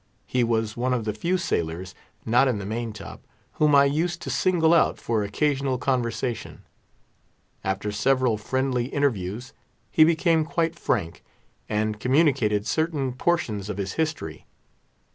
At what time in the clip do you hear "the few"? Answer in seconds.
1.05-1.37